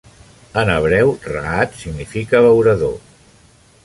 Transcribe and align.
En 0.61 0.69
hebreu, 0.75 1.11
"rahat" 1.35 1.77
significa 1.81 2.39
'abeurador'. 2.41 3.01